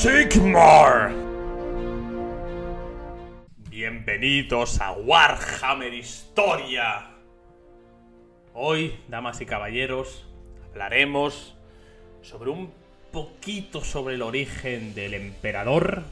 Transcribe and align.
Sigmar. 0.00 1.12
Bienvenidos 3.68 4.80
a 4.80 4.92
Warhammer 4.92 5.92
Historia. 5.92 7.16
Hoy, 8.54 9.00
damas 9.08 9.40
y 9.40 9.46
caballeros, 9.46 10.24
hablaremos 10.70 11.56
sobre 12.22 12.50
un 12.50 12.72
poquito 13.10 13.82
sobre 13.82 14.14
el 14.14 14.22
origen 14.22 14.94
del 14.94 15.14
emperador 15.14 16.04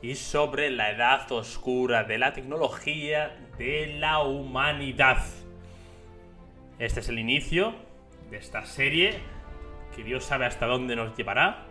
y 0.00 0.14
sobre 0.14 0.70
la 0.70 0.92
edad 0.92 1.32
oscura 1.32 2.04
de 2.04 2.18
la 2.18 2.34
tecnología 2.34 3.36
de 3.58 3.96
la 3.98 4.20
humanidad. 4.20 5.24
Este 6.78 7.00
es 7.00 7.08
el 7.08 7.18
inicio 7.18 7.74
de 8.30 8.36
esta 8.36 8.64
serie 8.64 9.18
que 9.96 10.04
Dios 10.04 10.22
sabe 10.22 10.46
hasta 10.46 10.66
dónde 10.66 10.94
nos 10.94 11.16
llevará. 11.16 11.66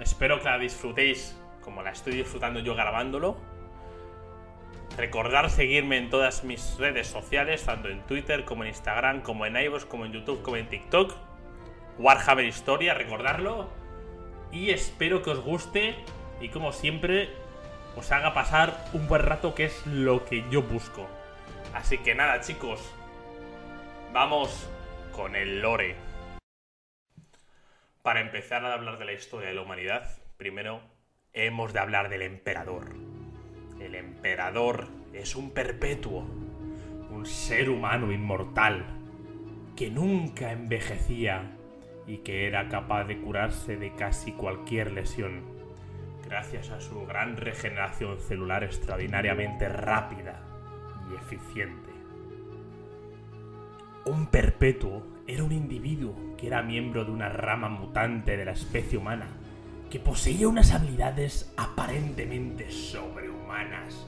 Espero 0.00 0.38
que 0.38 0.44
la 0.44 0.58
disfrutéis 0.58 1.36
como 1.60 1.82
la 1.82 1.90
estoy 1.90 2.14
disfrutando 2.14 2.60
yo 2.60 2.74
grabándolo. 2.74 3.36
Recordar 4.96 5.50
seguirme 5.50 5.98
en 5.98 6.10
todas 6.10 6.44
mis 6.44 6.76
redes 6.78 7.06
sociales, 7.06 7.64
tanto 7.64 7.88
en 7.88 8.00
Twitter 8.06 8.44
como 8.44 8.64
en 8.64 8.70
Instagram, 8.70 9.20
como 9.20 9.44
en 9.46 9.56
iVoox, 9.56 9.84
como 9.84 10.06
en 10.06 10.12
YouTube, 10.12 10.42
como 10.42 10.56
en 10.56 10.68
TikTok. 10.68 11.14
Warhammer 11.98 12.46
Historia, 12.46 12.94
recordarlo. 12.94 13.68
Y 14.50 14.70
espero 14.70 15.22
que 15.22 15.30
os 15.30 15.40
guste 15.40 15.94
y 16.40 16.48
como 16.48 16.72
siempre 16.72 17.28
os 17.96 18.10
haga 18.12 18.32
pasar 18.32 18.86
un 18.92 19.08
buen 19.08 19.22
rato 19.22 19.54
que 19.54 19.66
es 19.66 19.86
lo 19.86 20.24
que 20.24 20.44
yo 20.50 20.62
busco. 20.62 21.06
Así 21.74 21.98
que 21.98 22.14
nada 22.14 22.40
chicos, 22.40 22.80
vamos 24.12 24.68
con 25.12 25.36
el 25.36 25.60
lore. 25.60 26.07
Para 28.08 28.22
empezar 28.22 28.64
a 28.64 28.72
hablar 28.72 28.98
de 28.98 29.04
la 29.04 29.12
historia 29.12 29.48
de 29.48 29.54
la 29.54 29.60
humanidad, 29.60 30.08
primero 30.38 30.80
hemos 31.34 31.74
de 31.74 31.80
hablar 31.80 32.08
del 32.08 32.22
emperador. 32.22 32.94
El 33.78 33.94
emperador 33.94 34.88
es 35.12 35.36
un 35.36 35.50
perpetuo, 35.50 36.22
un 37.10 37.26
ser 37.26 37.68
humano 37.68 38.10
inmortal, 38.10 38.86
que 39.76 39.90
nunca 39.90 40.52
envejecía 40.52 41.54
y 42.06 42.20
que 42.24 42.46
era 42.46 42.70
capaz 42.70 43.04
de 43.04 43.20
curarse 43.20 43.76
de 43.76 43.94
casi 43.94 44.32
cualquier 44.32 44.92
lesión, 44.92 45.42
gracias 46.26 46.70
a 46.70 46.80
su 46.80 47.04
gran 47.04 47.36
regeneración 47.36 48.18
celular 48.20 48.64
extraordinariamente 48.64 49.68
rápida 49.68 50.40
y 51.12 51.14
eficiente. 51.14 51.87
Un 54.08 54.28
perpetuo 54.28 55.02
era 55.26 55.44
un 55.44 55.52
individuo 55.52 56.14
que 56.38 56.46
era 56.46 56.62
miembro 56.62 57.04
de 57.04 57.10
una 57.10 57.28
rama 57.28 57.68
mutante 57.68 58.38
de 58.38 58.46
la 58.46 58.52
especie 58.52 58.96
humana, 58.96 59.26
que 59.90 60.00
poseía 60.00 60.48
unas 60.48 60.72
habilidades 60.72 61.52
aparentemente 61.58 62.70
sobrehumanas, 62.70 64.06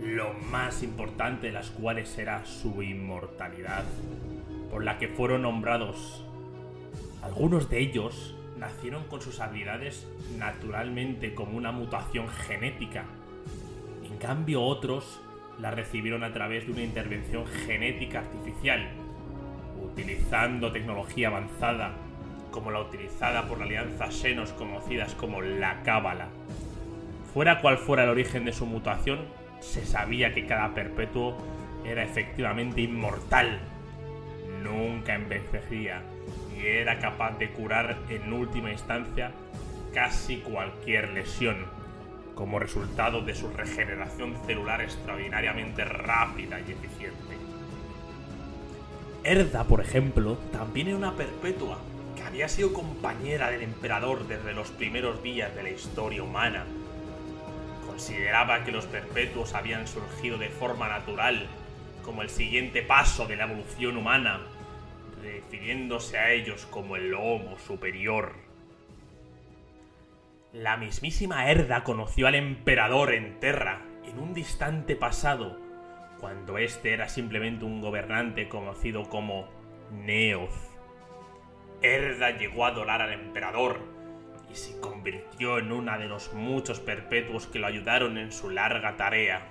lo 0.00 0.32
más 0.50 0.82
importante 0.82 1.48
de 1.48 1.52
las 1.52 1.68
cuales 1.68 2.16
era 2.16 2.46
su 2.46 2.82
inmortalidad, 2.82 3.84
por 4.70 4.82
la 4.82 4.96
que 4.96 5.08
fueron 5.08 5.42
nombrados. 5.42 6.24
Algunos 7.20 7.68
de 7.68 7.80
ellos 7.80 8.34
nacieron 8.56 9.04
con 9.04 9.20
sus 9.20 9.40
habilidades 9.40 10.06
naturalmente 10.38 11.34
como 11.34 11.58
una 11.58 11.72
mutación 11.72 12.26
genética. 12.28 13.04
En 14.02 14.16
cambio 14.16 14.62
otros 14.62 15.20
las 15.60 15.74
recibieron 15.74 16.24
a 16.24 16.32
través 16.32 16.64
de 16.64 16.72
una 16.72 16.82
intervención 16.82 17.44
genética 17.66 18.20
artificial, 18.20 18.88
utilizando 19.96 20.70
tecnología 20.72 21.28
avanzada 21.28 21.92
como 22.50 22.70
la 22.70 22.80
utilizada 22.80 23.48
por 23.48 23.58
la 23.58 23.64
Alianza 23.64 24.10
Xenos 24.10 24.52
conocidas 24.52 25.14
como 25.14 25.40
la 25.40 25.82
Cábala. 25.84 26.28
Fuera 27.32 27.62
cual 27.62 27.78
fuera 27.78 28.04
el 28.04 28.10
origen 28.10 28.44
de 28.44 28.52
su 28.52 28.66
mutación, 28.66 29.20
se 29.60 29.86
sabía 29.86 30.34
que 30.34 30.44
cada 30.44 30.74
perpetuo 30.74 31.38
era 31.82 32.02
efectivamente 32.02 32.82
inmortal. 32.82 33.58
Nunca 34.62 35.14
envejecía 35.14 36.02
y 36.54 36.66
era 36.66 36.98
capaz 36.98 37.38
de 37.38 37.48
curar 37.50 37.96
en 38.10 38.34
última 38.34 38.70
instancia 38.72 39.32
casi 39.94 40.38
cualquier 40.38 41.08
lesión, 41.10 41.56
como 42.34 42.58
resultado 42.58 43.22
de 43.22 43.34
su 43.34 43.48
regeneración 43.48 44.36
celular 44.44 44.82
extraordinariamente 44.82 45.86
rápida 45.86 46.60
y 46.60 46.72
eficiente. 46.72 47.45
Erda, 49.26 49.64
por 49.64 49.80
ejemplo, 49.80 50.36
también 50.52 50.86
era 50.86 50.96
una 50.96 51.14
perpetua, 51.14 51.78
que 52.14 52.22
había 52.22 52.48
sido 52.48 52.72
compañera 52.72 53.50
del 53.50 53.62
emperador 53.62 54.28
desde 54.28 54.54
los 54.54 54.70
primeros 54.70 55.20
días 55.20 55.52
de 55.56 55.64
la 55.64 55.70
historia 55.70 56.22
humana. 56.22 56.64
Consideraba 57.88 58.62
que 58.62 58.70
los 58.70 58.86
perpetuos 58.86 59.54
habían 59.54 59.88
surgido 59.88 60.38
de 60.38 60.48
forma 60.48 60.88
natural, 60.88 61.48
como 62.04 62.22
el 62.22 62.30
siguiente 62.30 62.82
paso 62.82 63.26
de 63.26 63.34
la 63.34 63.46
evolución 63.46 63.96
humana, 63.96 64.42
refiriéndose 65.20 66.18
a 66.18 66.30
ellos 66.30 66.64
como 66.66 66.94
el 66.94 67.12
Homo 67.12 67.58
superior. 67.58 68.32
La 70.52 70.76
mismísima 70.76 71.50
Erda 71.50 71.82
conoció 71.82 72.28
al 72.28 72.36
emperador 72.36 73.12
en 73.12 73.40
Terra 73.40 73.82
en 74.04 74.20
un 74.20 74.34
distante 74.34 74.94
pasado, 74.94 75.65
cuando 76.20 76.58
este 76.58 76.92
era 76.92 77.08
simplemente 77.08 77.64
un 77.64 77.80
gobernante 77.80 78.48
conocido 78.48 79.04
como 79.08 79.48
Neoth. 79.92 80.54
Erda 81.82 82.30
llegó 82.30 82.64
a 82.64 82.68
adorar 82.68 83.02
al 83.02 83.12
emperador 83.12 83.78
y 84.50 84.54
se 84.54 84.80
convirtió 84.80 85.58
en 85.58 85.72
una 85.72 85.98
de 85.98 86.06
los 86.06 86.32
muchos 86.32 86.80
perpetuos 86.80 87.46
que 87.46 87.58
lo 87.58 87.66
ayudaron 87.66 88.18
en 88.18 88.32
su 88.32 88.50
larga 88.50 88.96
tarea. 88.96 89.48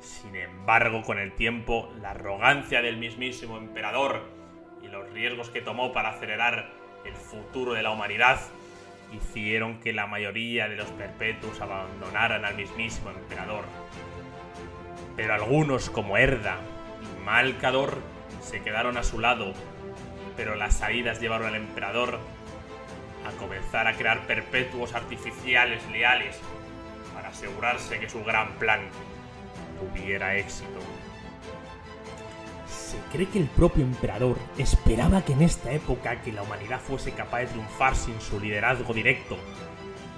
Sin 0.00 0.36
embargo, 0.36 1.02
con 1.02 1.18
el 1.18 1.32
tiempo, 1.32 1.92
la 2.00 2.10
arrogancia 2.10 2.82
del 2.82 2.96
mismísimo 2.96 3.58
emperador 3.58 4.22
y 4.82 4.88
los 4.88 5.10
riesgos 5.10 5.50
que 5.50 5.60
tomó 5.60 5.92
para 5.92 6.10
acelerar 6.10 6.70
el 7.04 7.14
futuro 7.14 7.72
de 7.72 7.82
la 7.82 7.90
humanidad 7.90 8.40
hicieron 9.12 9.80
que 9.80 9.92
la 9.92 10.06
mayoría 10.06 10.68
de 10.68 10.76
los 10.76 10.90
perpetuos 10.92 11.60
abandonaran 11.60 12.44
al 12.44 12.54
mismísimo 12.56 13.10
emperador. 13.10 13.64
Pero 15.16 15.34
algunos 15.34 15.90
como 15.90 16.16
Erda 16.16 16.58
y 17.02 17.24
Malcador 17.24 17.98
se 18.42 18.62
quedaron 18.62 18.96
a 18.96 19.02
su 19.02 19.18
lado, 19.18 19.52
pero 20.36 20.54
las 20.54 20.76
salidas 20.76 21.20
llevaron 21.20 21.48
al 21.48 21.56
emperador 21.56 22.20
a 23.26 23.30
comenzar 23.38 23.88
a 23.88 23.94
crear 23.94 24.26
perpetuos 24.26 24.94
artificiales 24.94 25.82
leales 25.90 26.38
para 27.14 27.28
asegurarse 27.28 27.98
que 27.98 28.08
su 28.08 28.22
gran 28.22 28.52
plan 28.54 28.80
tuviera 29.80 30.36
éxito. 30.36 30.80
Se 32.68 32.98
cree 33.10 33.28
que 33.28 33.40
el 33.40 33.46
propio 33.46 33.82
emperador 33.82 34.36
esperaba 34.58 35.24
que 35.24 35.32
en 35.32 35.42
esta 35.42 35.72
época 35.72 36.22
que 36.22 36.32
la 36.32 36.42
humanidad 36.42 36.80
fuese 36.80 37.12
capaz 37.12 37.40
de 37.40 37.46
triunfar 37.46 37.96
sin 37.96 38.20
su 38.20 38.38
liderazgo 38.38 38.94
directo, 38.94 39.36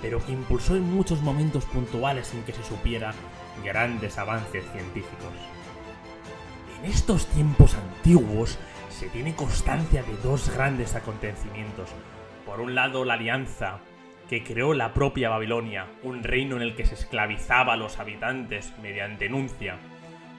pero 0.02 0.24
que 0.24 0.32
impulsó 0.32 0.76
en 0.76 0.82
muchos 0.82 1.22
momentos 1.22 1.64
puntuales 1.64 2.34
en 2.34 2.42
que 2.42 2.52
se 2.52 2.62
supiera 2.62 3.14
grandes 3.64 4.18
avances 4.18 4.64
científicos. 4.72 5.32
En 6.78 6.90
estos 6.90 7.26
tiempos 7.26 7.74
antiguos 7.74 8.58
se 8.90 9.08
tiene 9.08 9.34
constancia 9.34 10.02
de 10.02 10.16
dos 10.22 10.50
grandes 10.50 10.94
acontecimientos. 10.94 11.88
Por 12.46 12.60
un 12.60 12.74
lado, 12.74 13.04
la 13.04 13.14
alianza 13.14 13.78
que 14.28 14.44
creó 14.44 14.74
la 14.74 14.92
propia 14.92 15.30
Babilonia, 15.30 15.86
un 16.02 16.22
reino 16.22 16.56
en 16.56 16.62
el 16.62 16.76
que 16.76 16.86
se 16.86 16.94
esclavizaba 16.94 17.72
a 17.72 17.76
los 17.76 17.98
habitantes 17.98 18.72
mediante 18.82 19.26
enuncia, 19.26 19.76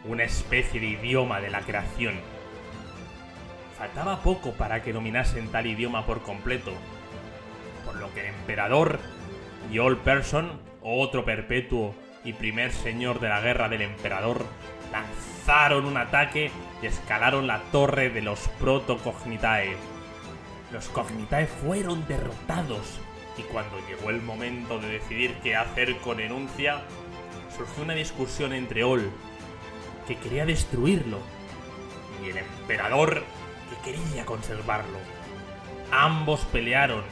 una 0.06 0.24
especie 0.24 0.80
de 0.80 0.88
idioma 0.88 1.42
de 1.42 1.50
la 1.50 1.62
creación. 1.62 2.16
Faltaba 3.78 4.22
poco 4.22 4.52
para 4.54 4.84
que 4.84 4.94
dominasen 4.94 5.48
tal 5.50 5.66
idioma 5.66 6.06
por 6.06 6.22
completo, 6.22 6.72
por 7.86 7.96
lo 7.96 8.14
que 8.14 8.22
el 8.22 8.36
emperador 8.36 9.00
y 9.72 9.80
All 9.80 9.98
Person, 9.98 10.52
otro 10.82 11.26
perpetuo 11.26 11.96
y 12.24 12.34
primer 12.34 12.72
señor 12.72 13.20
de 13.20 13.30
la 13.30 13.42
guerra 13.42 13.70
del 13.70 13.82
emperador, 13.82 14.46
lanzaron 14.92 15.86
un 15.86 15.98
ataque 15.98 16.52
y 16.82 16.86
escalaron 16.86 17.48
la 17.48 17.60
torre 17.72 18.10
de 18.10 18.22
los 18.22 18.48
Proto-Cognitae. 18.60 19.76
Los 20.72 20.90
Cognitae 20.90 21.48
fueron 21.48 22.08
derrotados 22.08 23.00
y 23.38 23.42
cuando 23.44 23.78
llegó 23.88 24.10
el 24.10 24.22
momento 24.22 24.80
de 24.80 24.90
decidir 24.90 25.36
qué 25.42 25.56
hacer 25.56 25.98
con 25.98 26.20
Enuncia, 26.20 26.82
surgió 27.56 27.84
una 27.84 27.94
discusión 27.94 28.54
entre 28.54 28.84
Ol, 28.84 29.10
que 30.08 30.18
quería 30.18 30.46
destruirlo, 30.46 31.20
y 32.24 32.30
el 32.30 32.38
emperador, 32.38 33.24
que 33.70 33.92
quería 33.92 34.26
conservarlo. 34.26 34.98
Ambos 35.92 36.42
pelearon, 36.52 37.04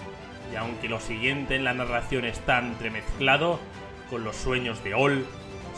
y 0.51 0.55
aunque 0.57 0.89
lo 0.89 0.99
siguiente 0.99 1.55
en 1.55 1.63
la 1.63 1.73
narración 1.73 2.25
está 2.25 2.59
entremezclado 2.59 3.59
con 4.09 4.23
los 4.23 4.35
sueños 4.35 4.83
de 4.83 4.93
Ol, 4.93 5.25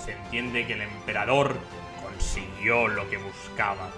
se 0.03 0.13
entiende 0.13 0.65
que 0.65 0.73
el 0.73 0.81
emperador 0.81 1.57
consiguió 2.01 2.87
lo 2.87 3.09
que 3.09 3.17
buscaba. 3.17 3.89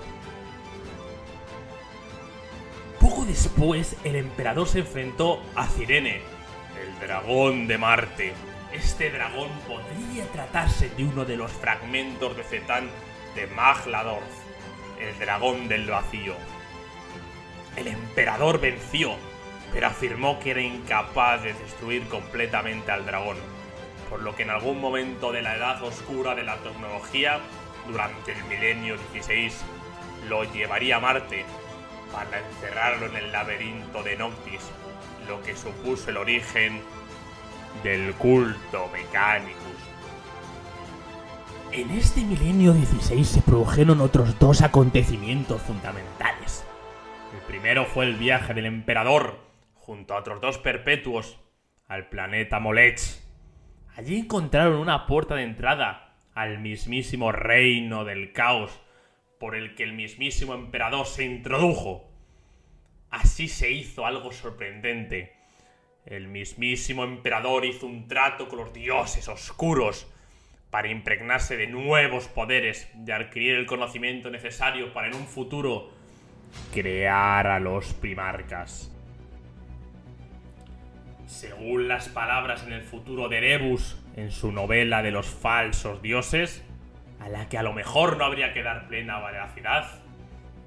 Poco 3.00 3.25
después, 3.25 3.95
el 4.04 4.16
emperador 4.16 4.68
se 4.68 4.80
enfrentó 4.80 5.42
a 5.56 5.68
Cirene, 5.68 6.22
el 6.80 7.00
dragón 7.00 7.68
de 7.68 7.78
Marte. 7.78 8.33
Este 8.72 9.10
dragón 9.10 9.50
podría 9.68 10.25
tratarse 10.31 10.89
de 10.89 11.04
uno 11.04 11.25
de 11.25 11.36
los 11.36 11.51
fragmentos 11.51 12.38
de 12.38 12.44
Zetán 12.44 12.89
de 13.36 13.48
Magladorf, 13.48 14.24
el 15.00 15.18
dragón 15.19 15.68
del 15.68 15.89
vacío. 15.89 16.36
El 17.75 17.88
emperador 17.88 18.60
venció, 18.60 19.16
pero 19.74 19.88
afirmó 19.88 20.39
que 20.39 20.51
era 20.51 20.62
incapaz 20.62 21.44
de 21.44 21.54
destruir 21.54 22.07
completamente 22.07 22.92
al 22.92 23.06
dragón, 23.06 23.38
por 24.12 24.22
lo 24.22 24.36
que 24.36 24.44
en 24.44 24.50
algún 24.50 24.81
momento 24.81 25.31
de 25.31 25.42
la 25.42 25.56
edad 25.56 25.81
oscura 25.81 26.36
de 26.36 26.44
la 26.44 26.58
tecnología, 26.58 27.40
durante 27.88 28.34
el 28.34 28.44
milenio 28.44 28.98
16, 29.13 29.63
lo 30.28 30.44
llevaría 30.44 30.98
a 30.98 31.00
Marte 31.00 31.46
para 32.12 32.40
encerrarlo 32.40 33.06
en 33.06 33.16
el 33.16 33.31
laberinto 33.31 34.04
de 34.04 34.18
Noctis, 34.18 34.69
lo 35.30 35.42
que 35.42 35.56
supuso 35.56 36.10
el 36.10 36.18
origen 36.18 36.81
del 37.84 38.13
culto 38.16 38.90
Mechanicus. 38.92 39.56
En 41.72 41.90
este 41.92 42.22
milenio 42.22 42.74
16 42.74 43.25
se 43.25 43.42
produjeron 43.42 44.02
otros 44.02 44.38
dos 44.40 44.62
acontecimientos 44.62 45.62
fundamentales. 45.62 46.66
El 47.34 47.40
primero 47.48 47.86
fue 47.86 48.08
el 48.08 48.18
viaje 48.18 48.54
del 48.54 48.66
emperador, 48.66 49.40
junto 49.75 50.13
a 50.13 50.18
otros 50.18 50.42
dos 50.42 50.58
perpetuos, 50.58 51.40
al 51.88 52.10
planeta 52.10 52.60
Molech. 52.60 53.20
Allí 53.95 54.19
encontraron 54.19 54.75
una 54.75 55.05
puerta 55.05 55.35
de 55.35 55.43
entrada 55.43 56.15
al 56.33 56.59
mismísimo 56.59 57.31
reino 57.31 58.05
del 58.05 58.31
caos, 58.31 58.79
por 59.39 59.55
el 59.55 59.75
que 59.75 59.83
el 59.83 59.93
mismísimo 59.93 60.53
emperador 60.53 61.05
se 61.05 61.25
introdujo. 61.25 62.09
Así 63.09 63.47
se 63.47 63.71
hizo 63.71 64.05
algo 64.05 64.31
sorprendente. 64.31 65.33
El 66.05 66.27
mismísimo 66.27 67.03
emperador 67.03 67.65
hizo 67.65 67.85
un 67.85 68.07
trato 68.07 68.47
con 68.47 68.59
los 68.59 68.73
dioses 68.73 69.27
oscuros 69.27 70.07
para 70.69 70.89
impregnarse 70.89 71.57
de 71.57 71.67
nuevos 71.67 72.27
poderes 72.27 72.89
y 73.05 73.11
adquirir 73.11 73.55
el 73.55 73.65
conocimiento 73.65 74.29
necesario 74.29 74.93
para 74.93 75.07
en 75.07 75.15
un 75.15 75.27
futuro 75.27 75.91
crear 76.73 77.47
a 77.47 77.59
los 77.59 77.93
primarcas. 77.93 78.90
Según 81.31 81.88
las 81.88 82.10
palabras 82.10 82.63
en 82.68 82.74
el 82.74 82.83
futuro 82.83 83.30
de 83.30 83.38
Erebus 83.38 83.98
en 84.18 84.31
su 84.31 84.51
novela 84.51 85.01
de 85.01 85.12
los 85.12 85.28
falsos 85.28 86.01
dioses, 86.01 86.62
a 87.22 87.30
la 87.30 87.48
que 87.48 87.57
a 87.57 87.63
lo 87.63 87.72
mejor 87.72 88.18
no 88.18 88.25
habría 88.25 88.54
que 88.54 88.62
dar 88.62 88.89
plena 88.89 89.18
veracidad. 89.22 89.88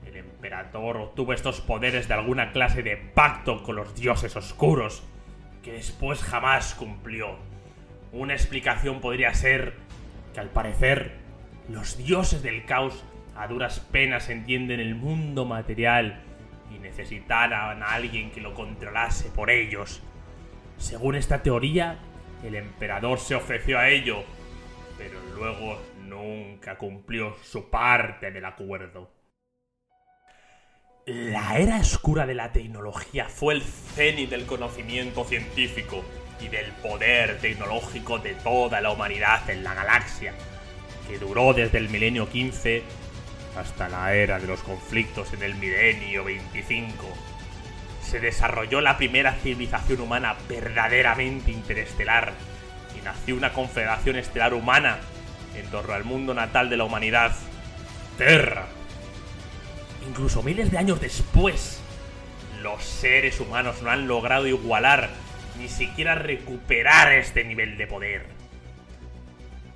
El 0.06 0.16
emperador 0.16 0.96
obtuvo 0.96 1.34
estos 1.34 1.61
poderes 1.61 2.08
de 2.08 2.14
alguna 2.14 2.50
clase 2.52 2.82
de 2.82 2.96
pacto 2.96 3.62
con 3.62 3.76
los 3.76 3.94
dioses 3.94 4.37
oscuros, 4.37 5.02
que 5.62 5.72
después 5.72 6.22
jamás 6.22 6.75
cumplió. 6.75 7.37
Una 8.10 8.32
explicación 8.32 9.02
podría 9.02 9.34
ser 9.34 9.75
que 10.32 10.40
al 10.40 10.49
parecer 10.49 11.12
los 11.69 11.99
dioses 11.99 12.43
del 12.43 12.64
caos 12.64 13.05
a 13.37 13.49
duras 13.49 13.81
penas 13.81 14.31
entienden 14.31 14.81
el 14.81 14.94
mundo 14.94 15.44
material 15.44 16.22
y 16.75 16.78
necesitaran 16.78 17.82
a 17.82 17.93
alguien 17.93 18.31
que 18.31 18.40
lo 18.40 18.55
controlase 18.55 19.28
por 19.28 19.50
ellos. 19.50 20.02
Según 20.84 21.14
esta 21.14 21.42
teoría, 21.42 21.96
el 22.44 22.54
emperador 22.56 23.19
se 23.19 23.34
ofreció 23.34 23.78
a 23.78 23.88
ello, 23.88 24.22
pero 24.98 25.19
luego 25.34 25.81
nunca 26.02 26.76
cumplió 26.76 27.34
su 27.42 27.70
parte 27.70 28.31
del 28.31 28.44
acuerdo. 28.44 29.10
La 31.06 31.56
era 31.56 31.78
oscura 31.78 32.26
de 32.26 32.34
la 32.34 32.52
tecnología 32.52 33.31
fue 33.31 33.54
el 33.54 33.62
cenit 33.62 34.28
del 34.28 34.44
conocimiento 34.44 35.25
científico 35.25 36.04
y 36.38 36.48
del 36.48 36.70
poder 36.72 37.38
tecnológico 37.38 38.19
de 38.19 38.34
toda 38.34 38.82
la 38.82 38.90
humanidad 38.90 39.48
en 39.48 39.64
la 39.64 39.72
galaxia, 39.72 40.34
que 41.08 41.19
duró 41.19 41.54
desde 41.54 41.78
el 41.78 41.88
milenio 41.88 42.28
15 42.28 42.82
hasta 43.56 43.88
la 43.88 44.14
era 44.14 44.38
de 44.38 44.46
los 44.46 44.62
conflictos 44.62 45.32
en 45.32 45.44
el 45.44 45.54
milenio 45.54 46.25
25. 46.25 47.33
Se 48.04 48.20
desarrolló 48.20 48.80
la 48.80 48.96
primera 48.96 49.32
civilización 49.32 50.00
humana 50.00 50.36
verdaderamente 50.48 51.50
interestelar 51.50 52.32
y 52.96 53.02
nació 53.02 53.34
una 53.34 53.52
confederación 53.52 54.16
estelar 54.16 54.54
humana 54.54 54.98
en 55.56 55.66
torno 55.66 55.94
al 55.94 56.04
mundo 56.04 56.34
natal 56.34 56.70
de 56.70 56.76
la 56.76 56.84
humanidad, 56.84 57.32
Terra. 58.18 58.66
Incluso 60.06 60.42
miles 60.42 60.70
de 60.70 60.78
años 60.78 61.00
después, 61.00 61.80
los 62.62 62.84
seres 62.84 63.40
humanos 63.40 63.82
no 63.82 63.90
han 63.90 64.06
logrado 64.06 64.46
igualar 64.46 65.10
ni 65.58 65.68
siquiera 65.68 66.14
recuperar 66.14 67.12
este 67.12 67.44
nivel 67.44 67.76
de 67.76 67.86
poder. 67.86 68.26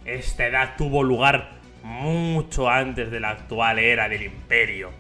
Esta 0.05 0.47
edad 0.47 0.75
tuvo 0.77 1.03
lugar 1.03 1.59
mucho 1.83 2.69
antes 2.69 3.11
de 3.11 3.21
la 3.21 3.31
actual 3.31 3.79
era 3.79 4.09
del 4.09 4.23
imperio, 4.23 4.91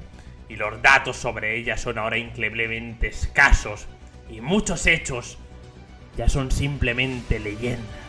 y 0.48 0.56
los 0.56 0.80
datos 0.82 1.16
sobre 1.16 1.56
ella 1.56 1.76
son 1.76 1.98
ahora 1.98 2.18
increíblemente 2.18 3.08
escasos, 3.08 3.86
y 4.30 4.40
muchos 4.40 4.86
hechos 4.86 5.38
ya 6.16 6.28
son 6.28 6.50
simplemente 6.50 7.38
leyendas. 7.38 8.08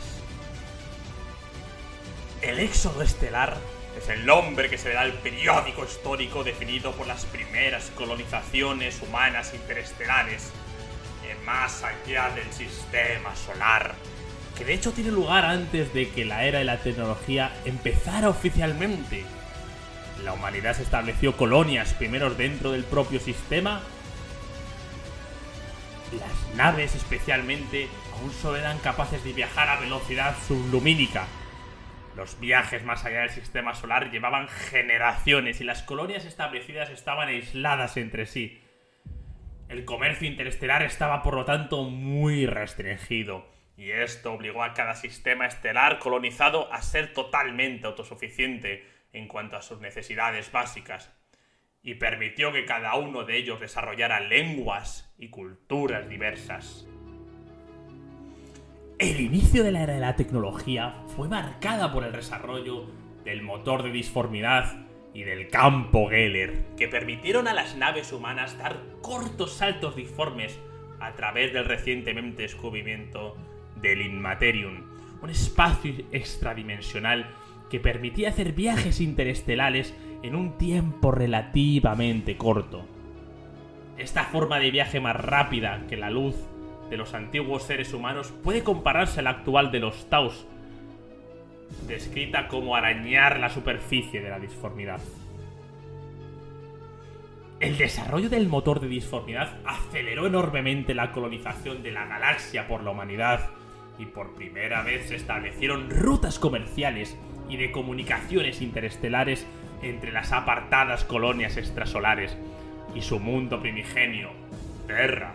El 2.41 2.59
éxodo 2.59 3.01
estelar 3.01 3.57
es 3.97 4.07
el 4.09 4.25
nombre 4.25 4.69
que 4.69 4.77
se 4.77 4.89
le 4.89 4.95
da 4.95 5.01
al 5.01 5.13
periódico 5.13 5.83
histórico 5.83 6.43
definido 6.43 6.93
por 6.93 7.05
las 7.05 7.25
primeras 7.25 7.91
colonizaciones 7.95 9.01
humanas 9.01 9.53
interestelares 9.53 10.51
en 11.29 11.45
más 11.45 11.83
allá 11.83 12.29
del 12.29 12.51
sistema 12.53 13.35
solar, 13.35 13.93
que 14.57 14.65
de 14.65 14.73
hecho 14.73 14.91
tiene 14.93 15.11
lugar 15.11 15.45
antes 15.45 15.93
de 15.93 16.09
que 16.09 16.25
la 16.25 16.45
era 16.45 16.59
de 16.59 16.65
la 16.65 16.77
tecnología 16.77 17.51
empezara 17.65 18.29
oficialmente. 18.29 19.25
La 20.23 20.33
humanidad 20.33 20.75
se 20.75 20.83
estableció 20.83 21.37
colonias 21.37 21.93
primero 21.93 22.29
dentro 22.29 22.71
del 22.71 22.83
propio 22.83 23.19
sistema. 23.19 23.81
Las 26.19 26.55
naves 26.55 26.95
especialmente 26.95 27.87
aún 28.13 28.31
solo 28.31 28.57
eran 28.57 28.79
capaces 28.79 29.23
de 29.23 29.33
viajar 29.33 29.69
a 29.69 29.79
velocidad 29.79 30.35
sublumínica, 30.47 31.27
los 32.19 32.37
viajes 32.37 32.83
más 32.83 33.05
allá 33.05 33.21
del 33.21 33.29
sistema 33.29 33.73
solar 33.75 34.11
llevaban 34.11 34.49
generaciones 34.49 35.61
y 35.61 35.63
las 35.63 35.83
colonias 35.83 36.25
establecidas 36.25 36.89
estaban 36.89 37.29
aisladas 37.29 37.95
entre 37.95 38.25
sí. 38.25 38.61
El 39.69 39.85
comercio 39.85 40.27
interestelar 40.27 40.83
estaba 40.83 41.23
por 41.23 41.35
lo 41.35 41.45
tanto 41.45 41.83
muy 41.83 42.45
restringido, 42.45 43.47
y 43.77 43.91
esto 43.91 44.33
obligó 44.33 44.63
a 44.63 44.73
cada 44.73 44.95
sistema 44.95 45.45
estelar 45.45 45.99
colonizado 45.99 46.69
a 46.73 46.81
ser 46.81 47.13
totalmente 47.13 47.87
autosuficiente 47.87 48.85
en 49.13 49.27
cuanto 49.27 49.57
a 49.57 49.61
sus 49.61 49.79
necesidades 49.79 50.51
básicas, 50.51 51.11
y 51.81 51.95
permitió 51.95 52.51
que 52.51 52.65
cada 52.65 52.95
uno 52.95 53.23
de 53.23 53.37
ellos 53.37 53.59
desarrollara 53.59 54.19
lenguas 54.19 55.13
y 55.17 55.29
culturas 55.29 56.09
diversas. 56.09 56.87
El 58.99 59.21
inicio 59.21 59.63
de 59.63 59.71
la 59.71 59.83
era 59.83 59.93
de 59.93 60.01
la 60.01 60.17
tecnología 60.17 60.95
fue 61.15 61.29
marcada 61.29 61.93
por 61.93 62.03
el 62.03 62.11
desarrollo 62.11 62.85
del 63.23 63.41
motor 63.41 63.83
de 63.83 63.91
disformidad 63.91 64.85
y 65.13 65.23
del 65.23 65.47
campo 65.47 66.09
Geller, 66.09 66.65
que 66.75 66.89
permitieron 66.89 67.47
a 67.47 67.53
las 67.53 67.75
naves 67.75 68.11
humanas 68.11 68.57
dar 68.57 68.77
cortos 69.01 69.53
saltos 69.53 69.95
disformes 69.95 70.59
a 70.99 71.13
través 71.13 71.53
del 71.53 71.65
recientemente 71.65 72.41
descubrimiento 72.41 73.37
del 73.77 74.01
Inmaterium, 74.01 74.83
un 75.21 75.29
espacio 75.29 75.93
extradimensional 76.11 77.33
que 77.69 77.79
permitía 77.79 78.29
hacer 78.29 78.53
viajes 78.53 78.99
interestelares 78.99 79.95
en 80.23 80.35
un 80.35 80.57
tiempo 80.57 81.11
relativamente 81.11 82.37
corto. 82.37 82.85
Esta 83.97 84.23
forma 84.23 84.59
de 84.59 84.71
viaje 84.71 84.99
más 84.99 85.15
rápida 85.15 85.85
que 85.87 85.97
la 85.97 86.09
luz 86.09 86.35
de 86.89 86.97
los 86.97 87.13
antiguos 87.13 87.63
seres 87.63 87.93
humanos 87.93 88.33
puede 88.43 88.63
compararse 88.63 89.19
a 89.19 89.23
la 89.23 89.29
actual 89.31 89.71
de 89.71 89.79
los 89.79 90.09
Taos, 90.09 90.47
descrita 91.87 92.47
como 92.47 92.75
arañar 92.75 93.39
la 93.39 93.49
superficie 93.49 94.21
de 94.21 94.29
la 94.29 94.39
disformidad. 94.39 94.99
El 97.59 97.77
desarrollo 97.77 98.29
del 98.29 98.47
motor 98.47 98.79
de 98.79 98.87
disformidad 98.87 99.59
aceleró 99.65 100.25
enormemente 100.27 100.93
la 100.93 101.11
colonización 101.11 101.83
de 101.83 101.91
la 101.91 102.05
galaxia 102.05 102.67
por 102.67 102.83
la 102.83 102.91
humanidad 102.91 103.49
y 103.99 104.05
por 104.05 104.33
primera 104.33 104.81
vez 104.81 105.09
se 105.09 105.15
establecieron 105.15 105.89
rutas 105.89 106.39
comerciales 106.39 107.17
y 107.49 107.57
de 107.57 107.71
comunicaciones 107.71 108.61
interestelares 108.61 109.45
entre 109.81 110.11
las 110.11 110.31
apartadas 110.31 111.03
colonias 111.03 111.57
extrasolares 111.57 112.37
y 112.95 113.01
su 113.01 113.19
mundo 113.19 113.59
primigenio, 113.59 114.29
Terra. 114.87 115.33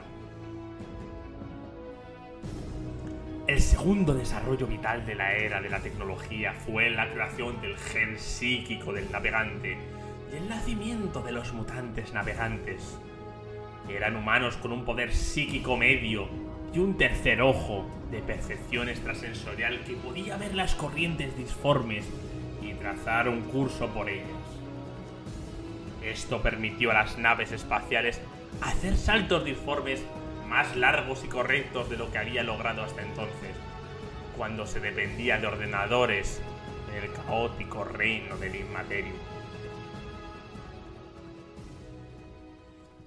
El 3.47 3.61
segundo 3.61 4.15
desarrollo 4.15 4.67
vital 4.67 5.05
de 5.05 5.15
la 5.17 5.35
era 5.35 5.61
de 5.61 5.69
la 5.69 5.81
tecnología 5.81 6.55
fue 6.55 6.89
la 6.89 7.11
creación 7.11 7.61
del 7.61 7.77
gen 7.77 8.19
psíquico 8.19 8.93
del 8.93 9.11
navegante 9.13 9.77
y 10.33 10.37
el 10.37 10.49
nacimiento 10.49 11.21
de 11.21 11.33
los 11.33 11.53
mutantes 11.53 12.15
navegantes. 12.15 12.99
Eran 13.89 14.17
humanos 14.17 14.57
con 14.57 14.73
un 14.73 14.87
poder 14.87 15.13
psíquico 15.13 15.77
medio 15.77 16.27
y 16.75 16.79
un 16.81 16.97
tercer 16.97 17.41
ojo 17.41 17.87
de 18.11 18.21
percepción 18.21 18.89
extrasensorial 18.89 19.85
que 19.85 19.95
podía 19.95 20.37
ver 20.37 20.55
las 20.55 20.75
corrientes 20.75 21.37
disformes 21.37 22.05
y 22.63 22.73
trazar 22.75 23.29
un 23.29 23.43
curso 23.43 23.89
por 23.89 24.09
ellas. 24.09 24.27
Esto 26.03 26.43
permitió 26.43 26.91
a 26.91 26.95
las 26.95 27.17
naves 27.17 27.53
espaciales 27.53 28.21
hacer 28.61 28.97
saltos 28.97 29.45
disformes 29.45 30.03
más 30.49 30.77
largos 30.77 31.25
y 31.25 31.29
correctos 31.29 31.89
de 31.89 31.97
lo 31.97 32.11
que 32.11 32.19
había 32.19 32.43
logrado 32.43 32.83
hasta 32.83 33.03
entonces, 33.03 33.55
cuando 34.37 34.67
se 34.67 34.81
dependía 34.81 35.39
de 35.39 35.47
ordenadores 35.47 36.43
en 36.91 37.05
el 37.05 37.13
caótico 37.13 37.85
reino 37.85 38.37
del 38.37 38.57
inmaterio. 38.57 39.15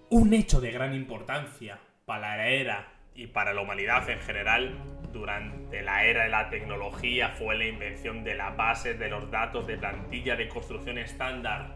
Un 0.09 0.33
hecho 0.33 0.61
de 0.61 0.71
gran 0.71 0.95
importancia 0.95 1.79
para 2.05 2.37
la 2.37 2.47
era 2.47 2.96
y 3.17 3.25
para 3.25 3.51
la 3.51 3.61
humanidad 3.61 4.07
en 4.09 4.19
general 4.19 4.77
durante 5.11 5.81
la 5.81 6.05
era 6.05 6.25
de 6.25 6.29
la 6.29 6.49
tecnología 6.51 7.29
fue 7.29 7.57
la 7.57 7.65
invención 7.65 8.23
de 8.23 8.35
la 8.35 8.51
base 8.51 8.93
de 8.93 9.09
los 9.09 9.31
datos 9.31 9.65
de 9.65 9.75
plantilla 9.75 10.35
de 10.35 10.47
construcción 10.47 10.99
estándar, 10.99 11.75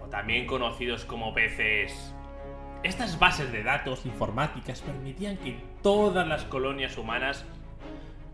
o 0.00 0.08
también 0.08 0.46
conocidos 0.46 1.06
como 1.06 1.32
PCs. 1.32 2.14
Estas 2.82 3.18
bases 3.18 3.50
de 3.50 3.62
datos 3.62 4.04
informáticas 4.04 4.82
permitían 4.82 5.38
que 5.38 5.56
todas 5.82 6.28
las 6.28 6.44
colonias 6.44 6.98
humanas 6.98 7.46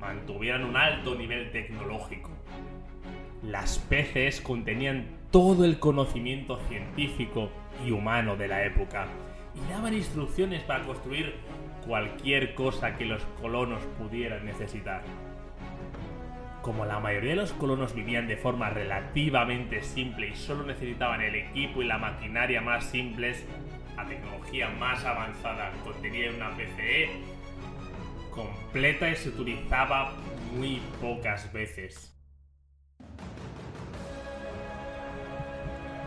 mantuvieran 0.00 0.64
un 0.64 0.76
alto 0.76 1.14
nivel 1.14 1.52
tecnológico. 1.52 2.30
Las 3.44 3.78
PCs 3.78 4.40
contenían 4.40 5.06
todo 5.30 5.64
el 5.64 5.78
conocimiento 5.78 6.58
científico 6.68 7.50
y 7.86 7.92
humano 7.92 8.36
de 8.36 8.48
la 8.48 8.64
época 8.64 9.06
y 9.54 9.70
daban 9.70 9.94
instrucciones 9.94 10.62
para 10.62 10.84
construir 10.84 11.34
cualquier 11.88 12.54
cosa 12.54 12.96
que 12.98 13.06
los 13.06 13.24
colonos 13.40 13.82
pudieran 13.98 14.44
necesitar. 14.44 15.02
Como 16.60 16.84
la 16.84 17.00
mayoría 17.00 17.30
de 17.30 17.36
los 17.36 17.52
colonos 17.54 17.94
vivían 17.94 18.28
de 18.28 18.36
forma 18.36 18.68
relativamente 18.68 19.82
simple 19.82 20.28
y 20.28 20.36
solo 20.36 20.64
necesitaban 20.64 21.22
el 21.22 21.34
equipo 21.34 21.80
y 21.80 21.86
la 21.86 21.96
maquinaria 21.96 22.60
más 22.60 22.84
simples, 22.84 23.46
la 23.96 24.04
tecnología 24.04 24.68
más 24.78 25.02
avanzada 25.06 25.72
contenía 25.82 26.30
una 26.30 26.50
PCE 26.50 27.08
completa 28.30 29.08
y 29.08 29.16
se 29.16 29.30
utilizaba 29.30 30.12
muy 30.54 30.82
pocas 31.00 31.50
veces. 31.54 32.14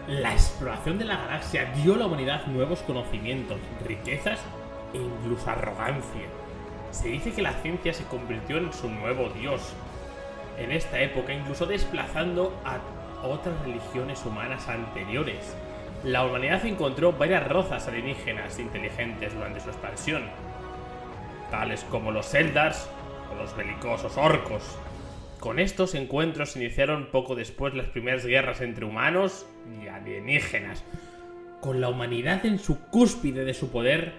La 0.08 0.34
exploración 0.34 1.00
de 1.00 1.06
la 1.06 1.18
galaxia 1.18 1.74
dio 1.74 1.96
a 1.96 1.98
la 1.98 2.06
humanidad 2.06 2.46
nuevos 2.46 2.82
conocimientos, 2.84 3.60
riquezas 3.88 4.46
e 4.94 4.98
incluso 4.98 5.50
arrogancia. 5.50 6.28
Se 6.92 7.08
dice 7.08 7.32
que 7.32 7.42
la 7.42 7.54
ciencia 7.54 7.94
se 7.94 8.06
convirtió 8.06 8.58
en 8.58 8.72
su 8.74 8.90
nuevo 8.90 9.30
dios. 9.30 9.74
En 10.58 10.72
esta 10.72 11.00
época, 11.00 11.34
incluso 11.34 11.66
desplazando 11.66 12.54
a 12.66 12.80
otras 13.26 13.60
religiones 13.64 14.26
humanas 14.26 14.68
anteriores. 14.68 15.56
La 16.04 16.26
humanidad 16.26 16.66
encontró 16.66 17.14
varias 17.14 17.48
rozas 17.48 17.88
alienígenas 17.88 18.58
inteligentes 18.60 19.34
durante 19.34 19.60
su 19.60 19.70
expansión, 19.70 20.24
tales 21.52 21.86
como 21.92 22.12
los 22.12 22.34
Eldars 22.34 22.90
o 23.32 23.36
los 23.36 23.56
belicosos 23.56 24.18
orcos. 24.18 24.64
Con 25.40 25.60
estos 25.60 25.96
encuentros 25.96 26.52
se 26.52 26.60
iniciaron 26.64 27.10
poco 27.12 27.36
después 27.36 27.74
las 27.74 27.88
primeras 27.88 28.26
guerras 28.26 28.62
entre 28.62 28.86
humanos 28.86 29.46
y 29.82 29.88
alienígenas. 29.88 30.84
Con 31.62 31.82
la 31.82 31.90
humanidad 31.90 32.46
en 32.46 32.58
su 32.58 32.80
cúspide 32.88 33.46
de 33.46 33.54
su 33.54 33.72
poder, 33.72 34.14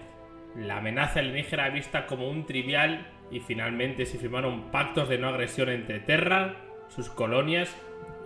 la 0.56 0.78
amenaza 0.78 1.20
alienígena 1.20 1.68
vista 1.70 2.06
como 2.06 2.28
un 2.28 2.44
trivial 2.46 3.06
y 3.30 3.40
finalmente 3.40 4.04
se 4.06 4.18
firmaron 4.18 4.70
pactos 4.70 5.08
de 5.08 5.18
no 5.18 5.28
agresión 5.28 5.70
entre 5.70 6.00
Terra, 6.00 6.56
sus 6.88 7.08
colonias 7.08 7.74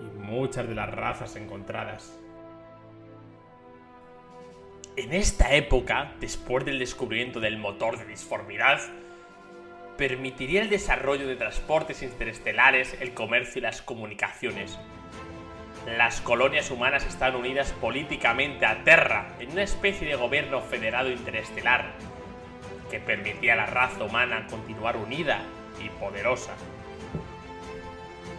y 0.01 0.19
muchas 0.19 0.69
de 0.69 0.75
las 0.75 0.91
razas 0.91 1.37
encontradas. 1.37 2.19
En 4.97 5.13
esta 5.13 5.55
época, 5.55 6.15
después 6.21 6.65
del 6.65 6.79
descubrimiento 6.79 7.39
del 7.39 7.59
motor 7.59 7.99
de 7.99 8.07
disformidad, 8.07 8.81
permitiría 9.97 10.63
el 10.63 10.71
desarrollo 10.71 11.29
de 11.29 11.37
transportes 11.37 12.03
interestelares, 12.03 12.97
el 13.01 13.15
comercio 13.15 13.59
y 13.59 13.63
las 13.63 13.83
comunicaciones. 13.83 14.79
Las 15.87 16.21
colonias 16.21 16.71
humanas 16.71 17.07
están 17.07 17.37
unidas 17.37 17.73
políticamente 17.75 18.67
a 18.67 18.83
Terra 18.83 19.37
en 19.39 19.53
una 19.53 19.63
especie 19.63 20.09
de 20.09 20.17
gobierno 20.17 20.61
federado 20.61 21.11
interestelar 21.11 21.93
que 22.91 23.01
permitía 23.01 23.55
a 23.55 23.57
la 23.57 23.67
raza 23.67 24.05
humana 24.05 24.47
continuar 24.49 24.97
unida 24.97 25.43
y 25.85 25.89
poderosa. 26.01 26.55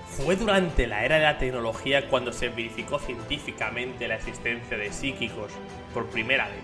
Fue 0.10 0.36
durante 0.36 0.88
la 0.88 1.06
era 1.06 1.18
de 1.18 1.24
la 1.24 1.38
tecnología 1.38 2.10
cuando 2.10 2.34
se 2.34 2.50
verificó 2.50 2.98
científicamente 2.98 4.08
la 4.08 4.16
existencia 4.16 4.78
de 4.78 4.92
psíquicos 4.92 5.52
por 5.94 6.08
primera 6.08 6.48
vez. 6.48 6.64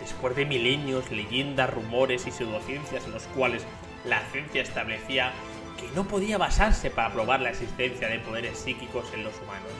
Después 0.00 0.34
de 0.34 0.46
milenios, 0.46 1.10
leyendas, 1.10 1.70
rumores 1.72 2.26
y 2.26 2.30
pseudociencias 2.30 3.04
en 3.04 3.12
los 3.12 3.24
cuales 3.28 3.64
la 4.04 4.20
ciencia 4.32 4.62
establecía 4.62 5.32
que 5.78 5.88
no 5.94 6.08
podía 6.08 6.38
basarse 6.38 6.90
para 6.90 7.12
probar 7.12 7.40
la 7.40 7.50
existencia 7.50 8.08
de 8.08 8.18
poderes 8.18 8.58
psíquicos 8.58 9.12
en 9.14 9.24
los 9.24 9.34
humanos. 9.40 9.72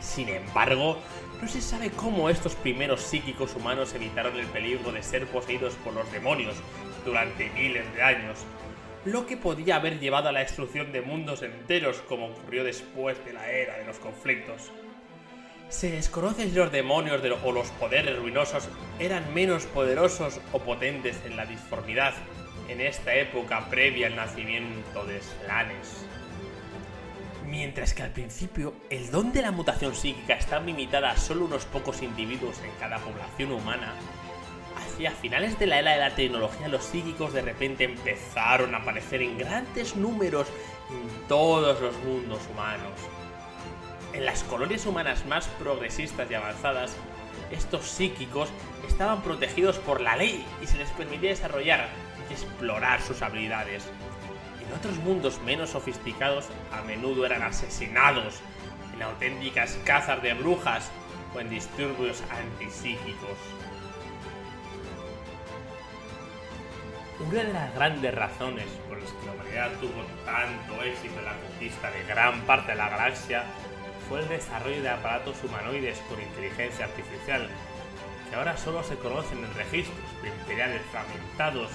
Sin 0.00 0.28
embargo, 0.28 0.98
no 1.40 1.48
se 1.48 1.60
sabe 1.60 1.90
cómo 1.90 2.28
estos 2.28 2.54
primeros 2.54 3.02
psíquicos 3.02 3.54
humanos 3.54 3.94
evitaron 3.94 4.36
el 4.36 4.46
peligro 4.46 4.92
de 4.92 5.02
ser 5.02 5.26
poseídos 5.26 5.74
por 5.84 5.94
los 5.94 6.10
demonios 6.12 6.54
durante 7.04 7.50
miles 7.50 7.84
de 7.94 8.02
años, 8.02 8.38
lo 9.04 9.26
que 9.26 9.36
podía 9.36 9.76
haber 9.76 9.98
llevado 9.98 10.28
a 10.28 10.32
la 10.32 10.40
destrucción 10.40 10.92
de 10.92 11.00
mundos 11.00 11.42
enteros 11.42 11.98
como 12.08 12.26
ocurrió 12.26 12.64
después 12.64 13.24
de 13.24 13.32
la 13.32 13.50
era 13.50 13.78
de 13.78 13.84
los 13.84 13.98
conflictos. 13.98 14.70
Se 15.68 15.90
desconoce 15.90 16.48
si 16.48 16.56
los 16.56 16.72
demonios 16.72 17.22
o 17.44 17.52
los 17.52 17.68
poderes 17.72 18.18
ruinosos 18.18 18.68
eran 18.98 19.32
menos 19.32 19.66
poderosos 19.66 20.40
o 20.52 20.58
potentes 20.58 21.16
en 21.24 21.36
la 21.36 21.46
disformidad 21.46 22.14
en 22.70 22.80
esta 22.80 23.14
época 23.14 23.66
previa 23.68 24.06
al 24.06 24.16
nacimiento 24.16 25.04
de 25.04 25.20
Slanes. 25.20 26.06
Mientras 27.50 27.94
que 27.94 28.04
al 28.04 28.12
principio 28.12 28.74
el 28.90 29.10
don 29.10 29.32
de 29.32 29.42
la 29.42 29.50
mutación 29.50 29.92
psíquica 29.92 30.34
está 30.34 30.60
limitada 30.60 31.10
a 31.10 31.16
solo 31.16 31.46
unos 31.46 31.64
pocos 31.64 32.00
individuos 32.00 32.60
en 32.60 32.70
cada 32.78 32.98
población 32.98 33.50
humana, 33.50 33.92
hacia 34.76 35.10
finales 35.10 35.58
de 35.58 35.66
la 35.66 35.80
era 35.80 35.90
de 35.94 35.98
la 35.98 36.14
tecnología 36.14 36.68
los 36.68 36.84
psíquicos 36.84 37.32
de 37.32 37.42
repente 37.42 37.82
empezaron 37.82 38.72
a 38.72 38.78
aparecer 38.78 39.20
en 39.22 39.36
grandes 39.36 39.96
números 39.96 40.46
en 40.90 41.26
todos 41.26 41.80
los 41.80 41.96
mundos 42.04 42.38
humanos. 42.52 42.92
En 44.12 44.26
las 44.26 44.44
colonias 44.44 44.86
humanas 44.86 45.26
más 45.26 45.48
progresistas 45.58 46.30
y 46.30 46.34
avanzadas, 46.34 46.94
estos 47.50 47.84
psíquicos 47.84 48.48
estaban 48.86 49.22
protegidos 49.22 49.76
por 49.80 50.00
la 50.00 50.14
ley 50.14 50.46
y 50.62 50.68
se 50.68 50.78
les 50.78 50.90
permitía 50.90 51.30
desarrollar 51.30 51.88
y 52.28 52.32
explorar 52.32 53.02
sus 53.02 53.22
habilidades. 53.22 53.90
En 54.70 54.76
otros 54.76 54.98
mundos 54.98 55.40
menos 55.44 55.70
sofisticados 55.70 56.46
a 56.70 56.82
menudo 56.82 57.26
eran 57.26 57.42
asesinados 57.42 58.40
en 58.94 59.02
auténticas 59.02 59.76
cazas 59.84 60.22
de 60.22 60.32
brujas 60.32 60.88
o 61.34 61.40
en 61.40 61.50
disturbios 61.50 62.22
antipsíquicos. 62.30 63.36
Una 67.18 67.42
de 67.42 67.52
las 67.52 67.74
grandes 67.74 68.14
razones 68.14 68.66
por 68.88 69.00
las 69.00 69.10
que 69.10 69.26
la 69.26 69.32
humanidad 69.32 69.72
tuvo 69.80 70.04
tanto 70.24 70.84
éxito 70.84 71.18
en 71.18 71.24
la 71.24 71.36
conquista 71.36 71.90
de 71.90 72.04
gran 72.04 72.40
parte 72.42 72.70
de 72.70 72.78
la 72.78 72.90
galaxia 72.90 73.46
fue 74.08 74.20
el 74.20 74.28
desarrollo 74.28 74.82
de 74.82 74.88
aparatos 74.88 75.42
humanoides 75.42 75.98
con 76.08 76.22
inteligencia 76.22 76.84
artificial, 76.84 77.48
que 78.30 78.36
ahora 78.36 78.56
solo 78.56 78.84
se 78.84 78.94
conocen 78.94 79.38
en 79.38 79.52
registros 79.54 79.98
de 80.22 80.28
imperiales 80.28 80.82
fragmentados, 80.92 81.70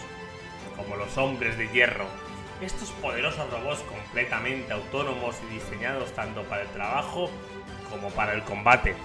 como 0.77 0.95
los 0.95 1.17
hombres 1.17 1.57
de 1.57 1.67
hierro. 1.67 2.25
Estos 2.62 2.89
poderosos 3.01 3.50
robots 3.51 3.81
completamente 3.81 4.71
autónomos 4.71 5.35
y 5.43 5.55
diseñados 5.55 6.13
tanto 6.13 6.43
para 6.43 6.62
el 6.62 6.69
trabajo 6.69 7.29
como 7.91 8.09
para 8.12 8.33
el 8.33 8.43
combate, 8.43 8.95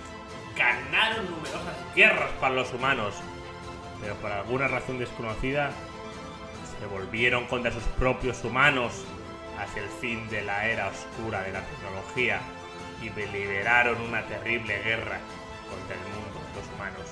ganaron 0.57 1.31
numerosas 1.31 1.77
guerras 1.95 2.31
para 2.41 2.55
los 2.55 2.73
humanos, 2.73 3.15
pero 4.01 4.15
por 4.17 4.31
alguna 4.31 4.69
razón 4.69 4.99
desconocida 4.99 5.73
se 6.79 6.87
volvieron 6.87 7.47
contra 7.47 7.73
sus 7.73 7.83
propios 7.99 8.43
humanos 8.45 9.05
hacia 9.59 9.83
el 9.83 9.89
fin 9.89 10.29
de 10.31 10.43
la 10.43 10.67
era 10.67 10.89
oscura 10.89 11.43
de 11.43 11.53
la 11.53 11.63
tecnología 11.63 12.41
y 13.03 13.11
liberaron 13.33 14.01
una 14.01 14.23
terrible 14.27 14.79
guerra 14.83 15.19
contra 15.69 15.97
el 15.97 16.03
mundo 16.03 16.41
de 16.49 16.61
los 16.61 16.75
humanos. 16.75 17.07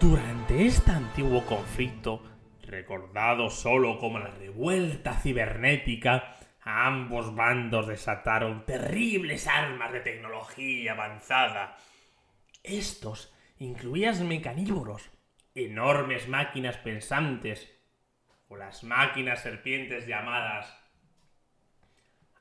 Durante 0.00 0.66
este 0.66 0.90
antiguo 0.90 1.44
conflicto, 1.44 2.20
recordado 2.74 3.50
solo 3.50 3.98
como 3.98 4.18
la 4.18 4.28
revuelta 4.28 5.14
cibernética, 5.14 6.36
ambos 6.62 7.34
bandos 7.34 7.86
desataron 7.86 8.66
terribles 8.66 9.46
armas 9.46 9.92
de 9.92 10.00
tecnología 10.00 10.92
avanzada. 10.92 11.76
Estos 12.64 13.32
incluían 13.58 14.26
mecanívoros, 14.26 15.08
enormes 15.54 16.28
máquinas 16.28 16.76
pensantes 16.78 17.70
o 18.48 18.56
las 18.56 18.82
máquinas 18.82 19.40
serpientes 19.40 20.06
llamadas 20.06 20.76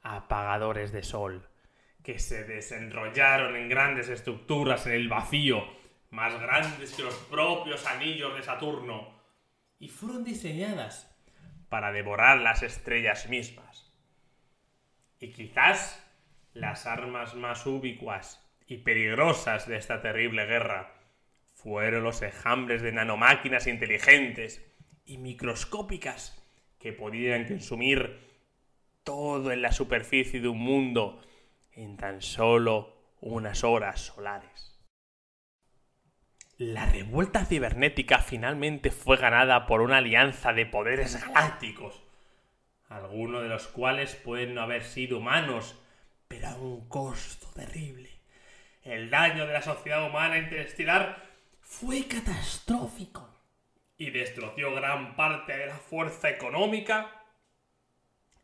apagadores 0.01 0.91
de 0.91 1.03
sol, 1.03 1.47
que 2.03 2.17
se 2.17 2.43
desenrollaron 2.43 3.55
en 3.55 3.69
grandes 3.69 4.09
estructuras 4.09 4.87
en 4.87 4.93
el 4.93 5.07
vacío, 5.07 5.63
más 6.09 6.39
grandes 6.41 6.93
que 6.93 7.03
los 7.03 7.15
propios 7.15 7.85
anillos 7.87 8.35
de 8.35 8.43
Saturno, 8.43 9.22
y 9.83 9.89
fueron 9.89 10.23
diseñadas 10.23 11.13
para 11.67 11.91
devorar 11.91 12.39
las 12.39 12.63
estrellas 12.63 13.27
mismas. 13.27 13.91
Y 15.19 15.33
quizás 15.33 16.01
las 16.53 16.85
armas 16.85 17.35
más 17.35 17.65
ubicuas 17.65 18.41
y 18.65 18.77
peligrosas 18.77 19.67
de 19.67 19.75
esta 19.75 20.01
terrible 20.01 20.45
guerra 20.45 20.93
fueron 21.53 22.05
los 22.05 22.21
enjambres 22.21 22.81
de 22.81 22.93
nanomáquinas 22.93 23.67
inteligentes 23.67 24.65
y 25.03 25.17
microscópicas 25.17 26.41
que 26.79 26.93
podían 26.93 27.45
consumir 27.45 28.21
todo 29.03 29.51
en 29.51 29.61
la 29.61 29.73
superficie 29.73 30.39
de 30.39 30.47
un 30.47 30.59
mundo 30.59 31.21
en 31.73 31.97
tan 31.97 32.21
solo 32.21 32.95
unas 33.19 33.65
horas 33.65 33.99
solares. 33.99 34.72
La 36.65 36.85
revuelta 36.85 37.43
cibernética 37.43 38.19
finalmente 38.19 38.89
fue 38.89 39.17
ganada 39.17 39.65
por 39.65 39.81
una 39.81 39.97
alianza 39.97 40.53
de 40.53 40.65
poderes 40.65 41.21
galácticos, 41.21 42.01
algunos 42.87 43.43
de 43.43 43.49
los 43.49 43.67
cuales 43.67 44.15
pueden 44.15 44.55
no 44.55 44.61
haber 44.61 44.85
sido 44.85 45.17
humanos, 45.17 45.77
pero 46.29 46.47
a 46.47 46.55
un 46.55 46.87
costo 46.87 47.47
terrible. 47.53 48.09
El 48.81 49.09
daño 49.09 49.45
de 49.45 49.51
la 49.51 49.61
sociedad 49.61 50.07
humana 50.07 50.37
interestelar 50.37 51.21
fue 51.59 52.07
catastrófico 52.07 53.29
y 53.97 54.11
destrozó 54.11 54.73
gran 54.73 55.17
parte 55.17 55.57
de 55.57 55.67
la 55.67 55.77
fuerza 55.77 56.29
económica 56.29 57.11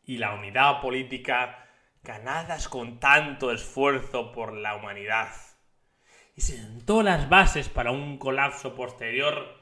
y 0.04 0.18
la 0.18 0.34
unidad 0.34 0.82
política 0.82 1.70
ganadas 2.02 2.68
con 2.68 3.00
tanto 3.00 3.50
esfuerzo 3.50 4.30
por 4.30 4.52
la 4.52 4.76
humanidad. 4.76 5.30
Y 6.36 6.40
sentó 6.40 7.02
las 7.02 7.28
bases 7.28 7.68
para 7.68 7.90
un 7.90 8.18
colapso 8.18 8.74
posterior 8.74 9.60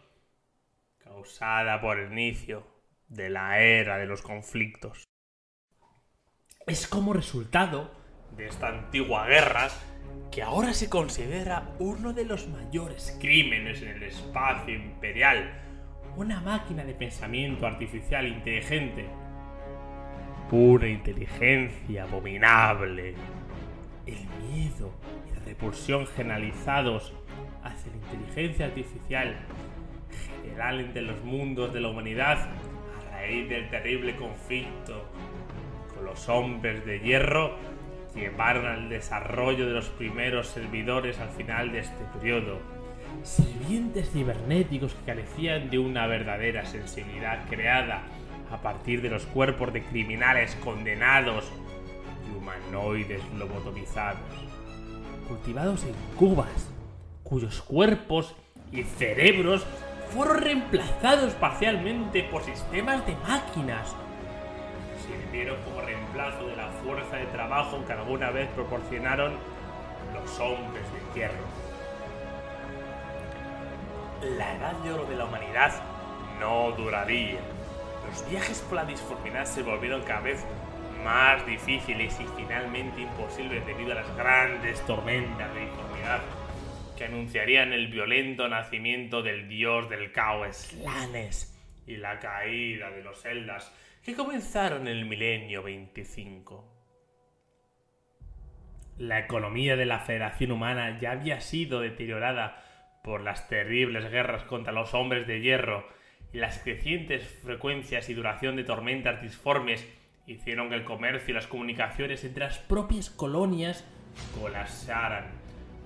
causada 0.98 1.80
por 1.80 1.98
el 1.98 2.12
inicio 2.12 2.66
de 3.08 3.30
la 3.30 3.60
era 3.60 3.98
de 3.98 4.06
los 4.06 4.22
conflictos. 4.22 5.04
Es 6.66 6.86
como 6.86 7.12
resultado 7.12 7.90
de 8.36 8.46
esta 8.46 8.68
antigua 8.68 9.26
guerra 9.26 9.68
que 10.30 10.42
ahora 10.42 10.74
se 10.74 10.90
considera 10.90 11.74
uno 11.78 12.12
de 12.12 12.24
los 12.24 12.48
mayores 12.48 13.16
crímenes 13.20 13.82
en 13.82 13.88
el 13.88 14.02
espacio 14.02 14.74
imperial 14.74 15.64
una 16.18 16.40
máquina 16.40 16.84
de 16.84 16.94
pensamiento 16.94 17.64
artificial 17.64 18.26
inteligente. 18.26 19.06
Pura 20.50 20.88
inteligencia 20.88 22.02
abominable. 22.02 23.14
El 24.04 24.26
miedo 24.42 24.92
repulsión 25.44 26.06
generalizados 26.06 27.12
hacia 27.62 27.92
la 27.92 27.96
inteligencia 27.98 28.66
artificial 28.66 29.36
general 30.42 30.80
entre 30.80 31.02
los 31.02 31.22
mundos 31.22 31.72
de 31.72 31.80
la 31.80 31.88
humanidad 31.88 32.38
a 32.38 33.12
raíz 33.12 33.48
del 33.48 33.68
terrible 33.70 34.16
conflicto 34.16 35.04
con 35.94 36.04
los 36.04 36.28
hombres 36.28 36.84
de 36.86 37.00
hierro 37.00 37.56
llevaron 38.14 38.66
al 38.66 38.88
desarrollo 38.88 39.66
de 39.66 39.72
los 39.72 39.88
primeros 39.90 40.48
servidores 40.48 41.18
al 41.18 41.30
final 41.30 41.72
de 41.72 41.80
este 41.80 42.04
periodo. 42.18 42.58
Sirvientes 43.22 44.10
cibernéticos 44.10 44.94
que 44.94 45.04
carecían 45.04 45.70
de 45.70 45.78
una 45.78 46.06
verdadera 46.06 46.64
sensibilidad 46.64 47.46
creada 47.48 48.02
a 48.50 48.58
partir 48.58 49.02
de 49.02 49.10
los 49.10 49.26
cuerpos 49.26 49.72
de 49.72 49.82
criminales 49.82 50.54
condenados 50.56 51.50
y 52.26 52.36
humanoides 52.36 53.22
lobotomizados, 53.38 54.20
cultivados 55.28 55.84
en 55.84 55.94
cubas, 56.16 56.70
cuyos 57.22 57.62
cuerpos 57.62 58.34
y 58.72 58.82
cerebros 58.82 59.64
fueron 60.12 60.38
reemplazados 60.38 61.34
parcialmente 61.34 62.24
por 62.24 62.42
sistemas 62.42 63.06
de 63.06 63.14
máquinas. 63.16 63.94
Sirvieron 65.06 65.58
como 65.62 65.82
reemplazo 65.82 66.46
de 66.46 66.56
la 66.56 66.68
fuerza 66.82 67.16
de 67.16 67.26
trabajo 67.26 67.84
que 67.86 67.92
alguna 67.92 68.30
vez 68.30 68.48
proporcionaron 68.50 69.32
los 70.14 70.40
hombres 70.40 70.84
de 70.92 71.20
hierro 71.20 71.68
la 74.22 74.56
edad 74.56 74.72
de 74.82 74.92
oro 74.92 75.04
de 75.06 75.16
la 75.16 75.24
humanidad 75.26 75.72
no 76.40 76.72
duraría. 76.72 77.38
Los 78.08 78.28
viajes 78.28 78.60
por 78.60 78.76
la 78.76 78.84
disformidad 78.84 79.44
se 79.44 79.62
volvieron 79.62 80.02
cada 80.02 80.20
vez 80.20 80.44
más 81.04 81.44
difíciles 81.46 82.18
y 82.20 82.24
finalmente 82.36 83.00
imposibles 83.00 83.64
debido 83.66 83.92
a 83.92 83.96
las 83.96 84.16
grandes 84.16 84.80
tormentas 84.86 85.52
de 85.54 85.60
disformidad 85.60 86.20
que 86.96 87.04
anunciarían 87.04 87.72
el 87.72 87.88
violento 87.88 88.48
nacimiento 88.48 89.22
del 89.22 89.48
dios 89.48 89.88
del 89.88 90.10
caos 90.12 90.56
Slanes 90.56 91.56
y 91.86 91.96
la 91.96 92.18
caída 92.18 92.90
de 92.90 93.02
los 93.02 93.24
Eldas 93.24 93.72
que 94.04 94.14
comenzaron 94.14 94.82
en 94.82 94.96
el 94.96 95.04
milenio 95.04 95.62
25. 95.62 96.78
La 98.98 99.20
economía 99.20 99.76
de 99.76 99.86
la 99.86 100.00
Federación 100.00 100.50
Humana 100.50 100.98
ya 100.98 101.12
había 101.12 101.40
sido 101.40 101.80
deteriorada 101.80 102.64
por 103.04 103.20
las 103.20 103.48
terribles 103.48 104.10
guerras 104.10 104.42
contra 104.44 104.72
los 104.72 104.92
hombres 104.92 105.26
de 105.26 105.40
hierro 105.40 105.86
y 106.32 106.38
las 106.38 106.58
crecientes 106.58 107.22
frecuencias 107.44 108.08
y 108.08 108.14
duración 108.14 108.56
de 108.56 108.64
tormentas 108.64 109.22
disformes 109.22 109.86
hicieron 110.28 110.68
que 110.68 110.74
el 110.74 110.84
comercio 110.84 111.32
y 111.32 111.34
las 111.34 111.46
comunicaciones 111.46 112.22
entre 112.22 112.44
las 112.44 112.58
propias 112.58 113.08
colonias 113.08 113.84
colapsaran, 114.38 115.26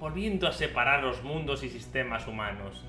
volviendo 0.01 0.49
a 0.49 0.53
separar 0.53 1.03
los 1.03 1.23
mundos 1.23 1.63
y 1.63 1.71
sistemas 1.71 2.27
humanos. 2.27 2.85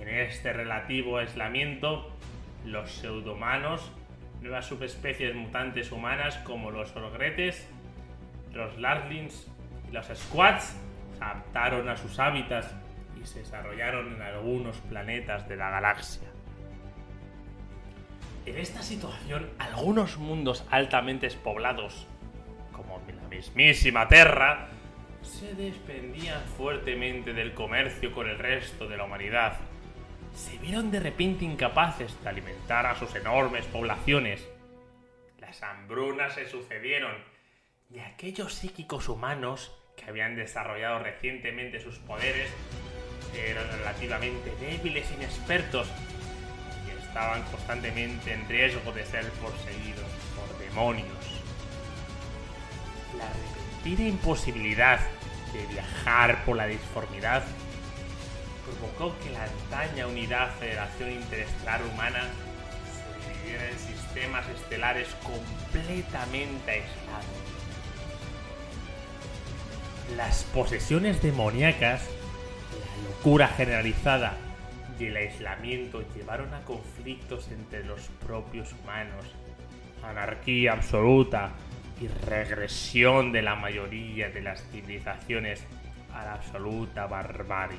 En 0.00 0.08
este 0.08 0.52
relativo 0.52 1.18
aislamiento, 1.18 2.10
los 2.64 2.90
pseudohumanos, 2.92 3.90
nuevas 4.40 4.66
subespecies 4.66 5.34
mutantes 5.34 5.90
humanas 5.92 6.38
como 6.38 6.70
los 6.70 6.94
orgretes, 6.94 7.68
los 8.52 8.78
larlings 8.78 9.48
y 9.88 9.92
los 9.92 10.06
squats, 10.14 10.76
adaptaron 11.20 11.88
a 11.88 11.96
sus 11.96 12.18
hábitats 12.18 12.72
y 13.20 13.26
se 13.26 13.40
desarrollaron 13.40 14.14
en 14.14 14.22
algunos 14.22 14.76
planetas 14.78 15.48
de 15.48 15.56
la 15.56 15.70
galaxia. 15.70 16.28
En 18.46 18.56
esta 18.56 18.82
situación, 18.82 19.50
algunos 19.58 20.16
mundos 20.16 20.64
altamente 20.70 21.30
poblados, 21.30 22.06
como 22.72 23.00
la 23.06 23.28
mismísima 23.28 24.08
Terra, 24.08 24.68
se 25.22 25.54
desprendían 25.54 26.42
fuertemente 26.56 27.34
del 27.34 27.52
comercio 27.52 28.12
con 28.12 28.28
el 28.28 28.38
resto 28.38 28.88
de 28.88 28.96
la 28.96 29.04
humanidad. 29.04 29.58
Se 30.34 30.56
vieron 30.58 30.90
de 30.90 31.00
repente 31.00 31.44
incapaces 31.44 32.16
de 32.22 32.28
alimentar 32.28 32.86
a 32.86 32.96
sus 32.96 33.14
enormes 33.14 33.66
poblaciones. 33.66 34.48
Las 35.38 35.62
hambrunas 35.62 36.34
se 36.34 36.48
sucedieron 36.48 37.14
y 37.92 37.98
aquellos 37.98 38.54
psíquicos 38.54 39.08
humanos 39.08 39.76
que 39.96 40.08
habían 40.08 40.36
desarrollado 40.36 41.00
recientemente 41.00 41.80
sus 41.80 41.98
poderes 41.98 42.50
eran 43.36 43.68
relativamente 43.78 44.50
débiles 44.60 45.10
e 45.10 45.14
inexpertos 45.14 45.88
estaban 47.10 47.42
constantemente 47.42 48.32
en 48.32 48.48
riesgo 48.48 48.92
de 48.92 49.04
ser 49.04 49.28
poseídos 49.32 50.06
por 50.36 50.58
demonios. 50.58 51.08
La 53.18 53.26
repentina 53.26 54.08
imposibilidad 54.08 55.00
de 55.52 55.66
viajar 55.66 56.44
por 56.44 56.56
la 56.56 56.68
disformidad 56.68 57.42
provocó 58.64 59.18
que 59.18 59.30
la 59.30 59.42
antaña 59.42 60.06
unidad 60.06 60.54
Federación 60.60 61.10
Interestelar 61.10 61.82
Humana 61.82 62.28
se 62.94 63.28
dividiera 63.28 63.68
en 63.68 63.78
sistemas 63.78 64.48
estelares 64.48 65.08
completamente 65.24 66.70
aislados. 66.70 67.24
Las 70.16 70.44
posesiones 70.44 71.20
demoníacas 71.20 72.02
cura 73.24 73.48
generalizada 73.48 74.36
y 75.00 75.06
el 75.06 75.16
aislamiento 75.16 76.04
llevaron 76.14 76.52
a 76.52 76.60
conflictos 76.60 77.48
entre 77.50 77.84
los 77.84 78.02
propios 78.24 78.74
humanos, 78.74 79.24
anarquía 80.02 80.74
absoluta 80.74 81.52
y 82.00 82.08
regresión 82.08 83.32
de 83.32 83.42
la 83.42 83.54
mayoría 83.54 84.28
de 84.28 84.42
las 84.42 84.62
civilizaciones 84.70 85.64
a 86.12 86.24
la 86.24 86.34
absoluta 86.34 87.06
barbarie. 87.06 87.78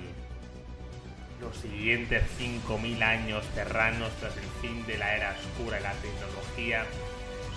Los 1.40 1.58
siguientes 1.58 2.24
5.000 2.40 3.02
años 3.04 3.46
terranos 3.56 4.12
tras 4.20 4.36
el 4.38 4.44
fin 4.62 4.86
de 4.86 4.98
la 4.98 5.16
era 5.16 5.36
oscura 5.40 5.78
de 5.78 5.84
la 5.84 5.94
tecnología 5.94 6.86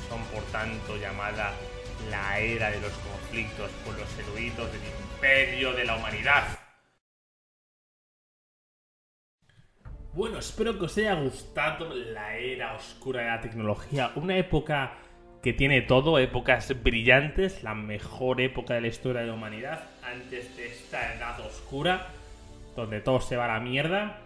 son 0.08 0.22
por 0.24 0.42
tanto 0.44 0.96
llamada 0.96 1.52
la 2.10 2.38
era 2.38 2.70
de 2.70 2.80
los 2.80 2.92
conflictos 2.92 3.70
por 3.84 3.98
los 3.98 4.18
eruditos 4.18 4.70
del 4.72 4.82
imperio 5.12 5.72
de 5.72 5.84
la 5.84 5.96
humanidad. 5.96 6.63
Bueno, 10.14 10.38
espero 10.38 10.78
que 10.78 10.84
os 10.84 10.96
haya 10.96 11.14
gustado 11.14 11.92
la 11.92 12.36
era 12.36 12.76
oscura 12.76 13.22
de 13.22 13.26
la 13.30 13.40
tecnología, 13.40 14.12
una 14.14 14.36
época 14.36 14.92
que 15.42 15.52
tiene 15.52 15.82
todo, 15.82 16.20
épocas 16.20 16.72
brillantes, 16.84 17.64
la 17.64 17.74
mejor 17.74 18.40
época 18.40 18.74
de 18.74 18.82
la 18.82 18.86
historia 18.86 19.22
de 19.22 19.26
la 19.26 19.34
humanidad, 19.34 19.88
antes 20.04 20.56
de 20.56 20.68
esta 20.68 21.14
edad 21.14 21.40
oscura, 21.40 22.06
donde 22.76 23.00
todo 23.00 23.20
se 23.20 23.36
va 23.36 23.46
a 23.46 23.58
la 23.58 23.60
mierda, 23.60 24.20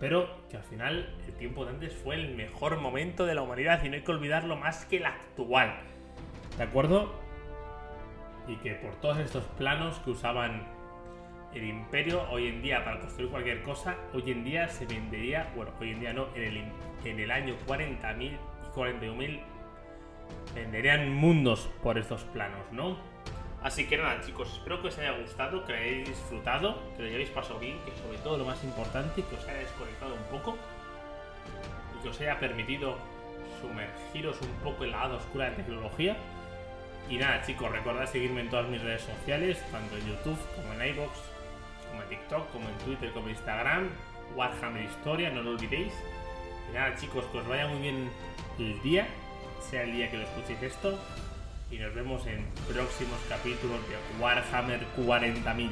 pero 0.00 0.30
que 0.48 0.56
al 0.56 0.64
final 0.64 1.14
el 1.26 1.34
tiempo 1.34 1.66
de 1.66 1.72
antes 1.72 1.94
fue 1.94 2.14
el 2.14 2.34
mejor 2.34 2.78
momento 2.78 3.26
de 3.26 3.34
la 3.34 3.42
humanidad 3.42 3.84
y 3.84 3.90
no 3.90 3.96
hay 3.96 4.02
que 4.02 4.12
olvidarlo 4.12 4.56
más 4.56 4.86
que 4.86 4.96
el 4.96 5.04
actual. 5.04 5.74
¿De 6.56 6.62
acuerdo? 6.62 7.12
Y 8.46 8.56
que 8.56 8.76
por 8.76 8.94
todos 9.02 9.18
estos 9.18 9.44
planos 9.58 9.98
que 9.98 10.12
usaban 10.12 10.77
el 11.58 11.64
imperio 11.64 12.22
hoy 12.30 12.46
en 12.46 12.62
día 12.62 12.84
para 12.84 13.00
construir 13.00 13.30
cualquier 13.30 13.62
cosa, 13.62 13.96
hoy 14.14 14.30
en 14.30 14.44
día 14.44 14.68
se 14.68 14.86
vendería, 14.86 15.52
bueno, 15.56 15.72
hoy 15.80 15.90
en 15.90 16.00
día 16.00 16.12
no, 16.12 16.28
en 16.34 16.42
el, 16.42 16.64
en 17.04 17.20
el 17.20 17.30
año 17.30 17.56
40.000 17.66 18.22
y 18.22 18.38
41.000 18.76 19.40
venderían 20.54 21.12
mundos 21.12 21.68
por 21.82 21.98
estos 21.98 22.22
planos, 22.24 22.60
¿no? 22.72 22.96
Así 23.62 23.86
que 23.88 23.96
nada, 23.96 24.20
chicos, 24.20 24.52
espero 24.52 24.80
que 24.80 24.88
os 24.88 24.98
haya 24.98 25.12
gustado, 25.18 25.64
que 25.64 25.72
lo 25.72 25.78
hayáis 25.78 26.08
disfrutado, 26.08 26.80
que 26.96 27.02
lo 27.02 27.08
hayáis 27.08 27.30
pasado 27.30 27.58
bien, 27.58 27.76
que 27.84 27.90
sobre 28.02 28.18
todo 28.18 28.38
lo 28.38 28.44
más 28.44 28.62
importante, 28.62 29.22
que 29.22 29.34
os 29.34 29.44
haya 29.48 29.58
desconectado 29.58 30.14
un 30.14 30.38
poco 30.38 30.56
y 31.98 32.02
que 32.02 32.08
os 32.08 32.20
haya 32.20 32.38
permitido 32.38 32.96
sumergiros 33.60 34.40
un 34.42 34.52
poco 34.62 34.84
en 34.84 34.92
la 34.92 35.02
hada 35.02 35.16
oscura 35.16 35.50
de 35.50 35.56
tecnología. 35.56 36.16
Y 37.10 37.16
nada, 37.16 37.42
chicos, 37.42 37.72
recordad 37.72 38.06
seguirme 38.06 38.42
en 38.42 38.50
todas 38.50 38.68
mis 38.68 38.80
redes 38.80 39.02
sociales, 39.02 39.60
tanto 39.72 39.96
en 39.96 40.06
YouTube 40.06 40.38
como 40.54 40.74
en 40.74 40.94
iBox, 40.94 41.37
como 41.98 42.02
en 42.02 42.08
TikTok, 42.08 42.52
como 42.52 42.68
en 42.68 42.78
Twitter, 42.78 43.12
como 43.12 43.26
en 43.26 43.34
Instagram, 43.34 43.88
Warhammer 44.36 44.84
Historia, 44.84 45.30
no 45.30 45.42
lo 45.42 45.50
olvidéis. 45.52 45.92
Y 46.70 46.74
nada, 46.74 46.94
chicos, 46.96 47.24
que 47.32 47.38
os 47.38 47.48
vaya 47.48 47.66
muy 47.66 47.80
bien 47.80 48.10
el 48.58 48.80
día, 48.82 49.08
sea 49.60 49.82
el 49.82 49.92
día 49.92 50.10
que 50.10 50.18
lo 50.18 50.24
escuchéis 50.24 50.62
esto, 50.62 50.98
y 51.70 51.78
nos 51.78 51.94
vemos 51.94 52.26
en 52.26 52.46
próximos 52.72 53.18
capítulos 53.28 53.80
de 53.88 54.22
Warhammer 54.22 54.80
40.000. 54.96 55.70